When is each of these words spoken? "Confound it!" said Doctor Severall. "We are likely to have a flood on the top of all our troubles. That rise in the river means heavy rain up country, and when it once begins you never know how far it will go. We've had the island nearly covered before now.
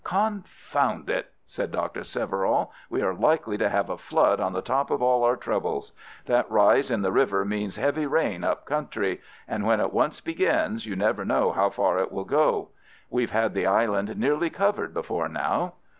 "Confound 0.03 1.11
it!" 1.11 1.31
said 1.45 1.71
Doctor 1.71 2.03
Severall. 2.03 2.71
"We 2.89 3.03
are 3.03 3.13
likely 3.13 3.55
to 3.59 3.69
have 3.69 3.87
a 3.87 3.99
flood 3.99 4.39
on 4.39 4.51
the 4.53 4.61
top 4.63 4.89
of 4.89 4.99
all 4.99 5.23
our 5.23 5.35
troubles. 5.35 5.91
That 6.25 6.49
rise 6.49 6.89
in 6.89 7.03
the 7.03 7.11
river 7.11 7.45
means 7.45 7.75
heavy 7.75 8.07
rain 8.07 8.43
up 8.43 8.65
country, 8.65 9.21
and 9.47 9.63
when 9.63 9.79
it 9.79 9.93
once 9.93 10.19
begins 10.19 10.87
you 10.87 10.95
never 10.95 11.23
know 11.23 11.51
how 11.51 11.69
far 11.69 11.99
it 11.99 12.11
will 12.11 12.25
go. 12.25 12.69
We've 13.11 13.29
had 13.29 13.53
the 13.53 13.67
island 13.67 14.17
nearly 14.17 14.49
covered 14.49 14.91
before 14.91 15.29
now. 15.29 15.73